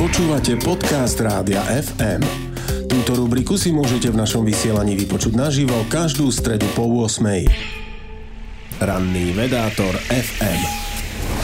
[0.00, 2.24] Počúvate podcast Rádia FM.
[2.88, 7.20] Túto rubriku si môžete v našom vysielaní vypočuť naživo každú stredu po 8.
[8.80, 10.60] Ranný vedátor FM.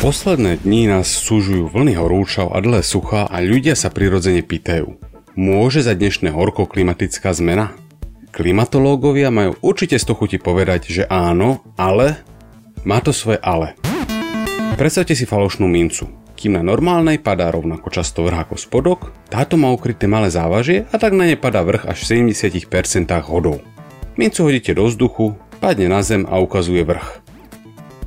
[0.01, 4.89] Posledné dni nás súžujú vlny horúčav a dlhé sucha a ľudia sa prirodzene pýtajú.
[5.37, 7.77] Môže za dnešné horko klimatická zmena?
[8.33, 12.25] Klimatológovia majú určite sto chuti povedať, že áno, ale
[12.89, 13.77] má to svoje ale.
[14.81, 16.09] Predstavte si falošnú mincu.
[16.37, 19.01] Kým na normálnej padá rovnako často vrch ako spodok,
[19.33, 23.65] táto má ukryté malé závažie a tak na ne padá vrch až v 70% hodou.
[24.21, 25.33] Mincu hodíte do vzduchu,
[25.65, 27.25] padne na zem a ukazuje vrch.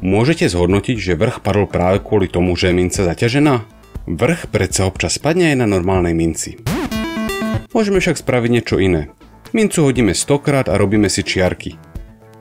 [0.05, 3.65] Môžete zhodnotiť, že vrch padol práve kvôli tomu, že je minca zaťažená?
[4.05, 6.61] Vrch predsa občas padne aj na normálnej minci.
[7.73, 9.09] Môžeme však spraviť niečo iné.
[9.57, 11.88] Mincu hodíme 100 krát a robíme si čiarky.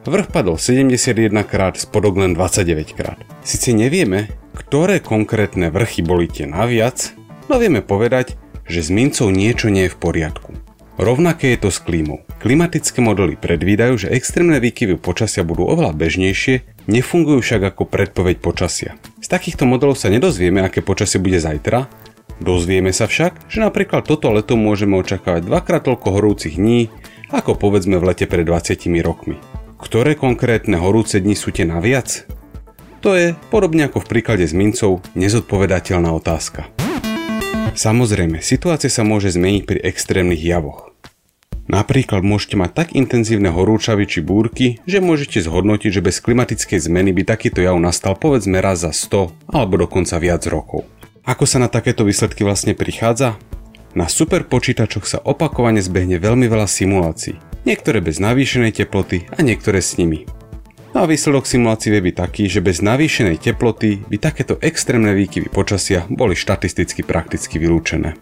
[0.09, 3.21] Vrch padol 71 krát, spodok len 29 krát.
[3.45, 7.13] Sice nevieme, ktoré konkrétne vrchy boli tie naviac,
[7.53, 10.57] no vieme povedať, že s mincov niečo nie je v poriadku.
[10.97, 12.25] Rovnaké je to s klímou.
[12.41, 18.97] Klimatické modely predvídajú, že extrémne výkyvy počasia budú oveľa bežnejšie, nefungujú však ako predpoveď počasia.
[19.21, 21.85] Z takýchto modelov sa nedozvieme, aké počasie bude zajtra,
[22.41, 26.89] dozvieme sa však, že napríklad toto leto môžeme očakávať dvakrát toľko horúcich dní,
[27.29, 29.37] ako povedzme v lete pred 20 rokmi.
[29.79, 32.27] Ktoré konkrétne horúce dni sú tie naviac?
[33.07, 36.67] To je, podobne ako v príklade s mincov, nezodpovedateľná otázka.
[37.79, 40.91] Samozrejme, situácia sa môže zmeniť pri extrémnych javoch.
[41.71, 47.15] Napríklad môžete mať tak intenzívne horúčavy či búrky, že môžete zhodnotiť, že bez klimatickej zmeny
[47.15, 50.91] by takýto jav nastal povedzme raz za 100 alebo dokonca viac rokov.
[51.23, 53.39] Ako sa na takéto výsledky vlastne prichádza?
[53.95, 59.85] Na super počítačoch sa opakovane zbehne veľmi veľa simulácií niektoré bez navýšenej teploty a niektoré
[59.85, 60.25] s nimi.
[60.97, 65.53] No a výsledok simulácií vie byť taký, že bez navýšenej teploty by takéto extrémne výkyvy
[65.53, 68.17] počasia boli štatisticky prakticky vylúčené.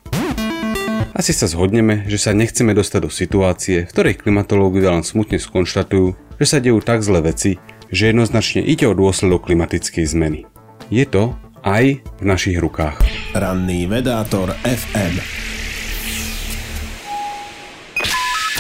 [1.17, 6.37] Asi sa zhodneme, že sa nechceme dostať do situácie, v ktorej klimatológovia len smutne skonštatujú,
[6.43, 7.57] že sa dejú tak zlé veci,
[7.89, 10.45] že jednoznačne ide o dôsledok klimatickej zmeny.
[10.91, 11.33] Je to
[11.65, 13.01] aj v našich rukách.
[13.33, 15.56] Ranný vedátor FM.